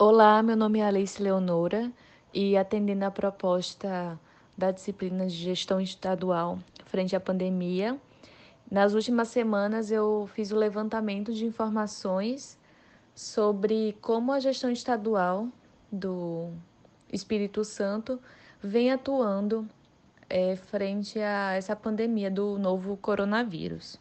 [0.00, 1.90] Olá, meu nome é Alice Leonora
[2.32, 4.16] e atendendo a proposta
[4.56, 7.98] da disciplina de gestão estadual frente à pandemia,
[8.70, 12.56] nas últimas semanas eu fiz o levantamento de informações
[13.12, 15.48] sobre como a gestão estadual
[15.90, 16.52] do
[17.12, 18.20] Espírito Santo
[18.62, 19.68] vem atuando
[20.30, 23.98] é, frente a essa pandemia do novo coronavírus.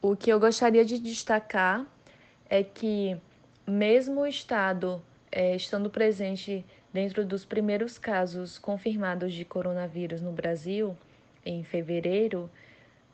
[0.00, 1.84] O que eu gostaria de destacar
[2.48, 3.20] é que,
[3.66, 5.02] mesmo o Estado
[5.36, 10.96] é, estando presente dentro dos primeiros casos confirmados de coronavírus no Brasil,
[11.44, 12.48] em fevereiro,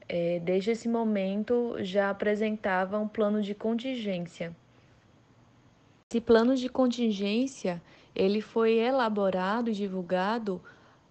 [0.07, 4.55] é, desde esse momento já apresentava um plano de contingência.
[6.11, 7.81] Esse plano de contingência
[8.15, 10.61] ele foi elaborado e divulgado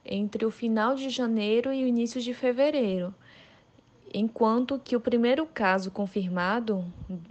[0.05, 3.15] entre o final de janeiro e o início de fevereiro,
[4.13, 6.85] enquanto que o primeiro caso confirmado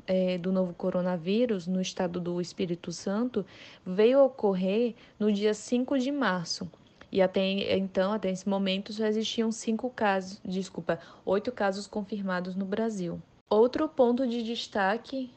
[0.07, 3.45] é, do novo coronavírus no estado do Espírito Santo
[3.85, 6.71] veio ocorrer no dia 5 de março.
[7.11, 7.41] E até
[7.77, 13.21] então, até esse momento, já existiam cinco casos, desculpa, oito casos confirmados no Brasil.
[13.49, 15.31] Outro ponto de destaque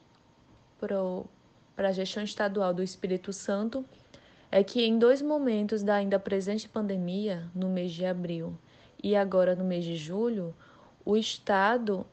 [0.78, 3.86] para a gestão estadual do Espírito Santo
[4.52, 8.53] é que em dois momentos da ainda presente pandemia, no mês de abril
[9.02, 10.53] e agora no mês de julho,
[11.05, 12.05] o estado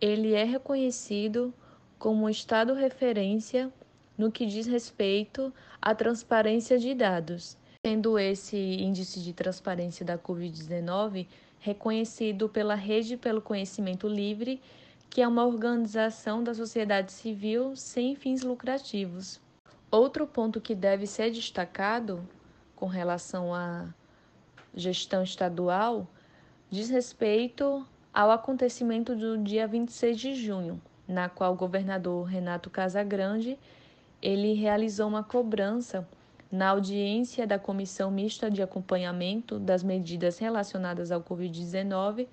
[0.00, 1.52] ele é reconhecido
[1.98, 3.72] como um estado referência
[4.16, 11.26] no que diz respeito à transparência de dados, sendo esse índice de transparência da COVID-19
[11.64, 14.60] reconhecido pela Rede pelo Conhecimento Livre,
[15.08, 19.40] que é uma organização da sociedade civil sem fins lucrativos.
[19.90, 22.22] Outro ponto que deve ser destacado
[22.76, 23.88] com relação à
[24.74, 26.06] gestão estadual
[26.70, 33.58] diz respeito ao acontecimento do dia 26 de junho, na qual o governador Renato Casagrande
[34.22, 36.08] ele realizou uma cobrança
[36.50, 42.28] na audiência da Comissão Mista de Acompanhamento das Medidas Relacionadas ao Covid-19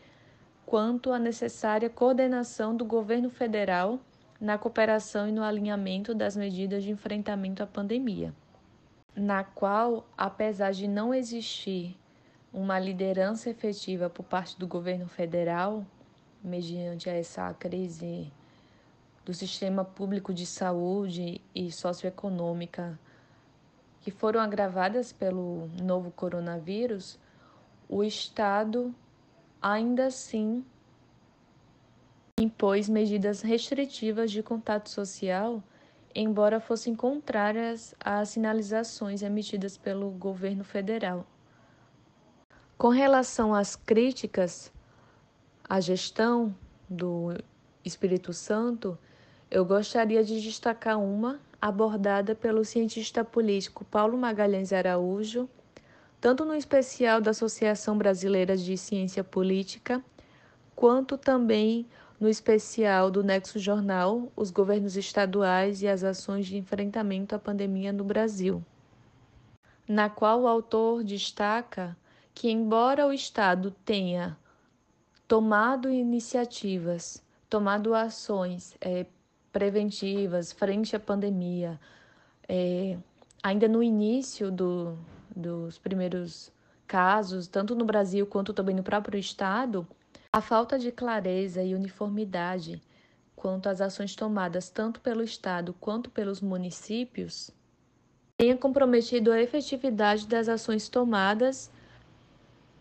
[0.68, 4.00] quanto à necessária coordenação do governo federal
[4.40, 8.34] na cooperação e no alinhamento das medidas de enfrentamento à pandemia,
[9.16, 11.98] na qual, apesar de não existir
[12.54, 15.86] uma liderança efetiva por parte do governo federal,
[16.44, 18.32] mediante essa crise
[19.24, 23.00] do sistema público de saúde e socioeconômica
[24.02, 27.20] que foram agravadas pelo novo coronavírus,
[27.88, 28.94] o Estado
[29.62, 30.66] ainda assim
[32.40, 35.64] impôs medidas restritivas de contato social,
[36.16, 41.26] embora fossem contrárias às sinalizações emitidas pelo governo federal.
[42.82, 44.74] Com relação às críticas
[45.70, 46.52] à gestão
[46.90, 47.32] do
[47.86, 48.98] Espírito Santo,
[49.52, 55.48] eu gostaria de destacar uma abordada pelo cientista político Paulo Magalhães Araújo,
[56.20, 60.04] tanto no especial da Associação Brasileira de Ciência Política,
[60.76, 61.86] quanto também
[62.20, 67.94] no especial do Nexo Jornal, os governos estaduais e as ações de enfrentamento à pandemia
[67.94, 68.66] no Brasil,
[69.88, 71.96] na qual o autor destaca
[72.34, 74.38] que, embora o Estado tenha
[75.28, 79.06] tomado iniciativas, tomado ações é,
[79.52, 81.80] preventivas frente à pandemia,
[82.48, 82.98] é,
[83.42, 84.98] ainda no início do,
[85.36, 86.52] dos primeiros
[86.88, 89.88] casos, tanto no Brasil quanto também no próprio Estado,
[90.34, 92.82] a falta de clareza e uniformidade
[93.36, 97.52] quanto às ações tomadas tanto pelo Estado quanto pelos municípios
[98.38, 101.72] tenha comprometido a efetividade das ações tomadas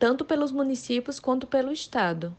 [0.00, 2.34] tanto pelos municípios quanto pelo Estado.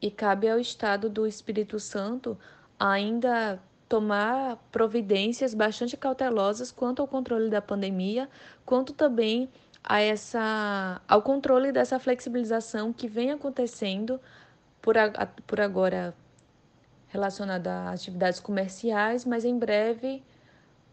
[0.00, 2.38] E cabe ao Estado do Espírito Santo
[2.78, 8.30] ainda tomar providências bastante cautelosas quanto ao controle da pandemia,
[8.64, 9.50] quanto também
[9.82, 14.20] a essa, ao controle dessa flexibilização que vem acontecendo
[14.80, 16.14] por, a, por agora
[17.08, 20.22] relacionada a atividades comerciais, mas em breve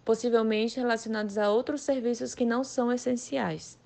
[0.03, 3.79] possivelmente relacionados a outros serviços que não são essenciais.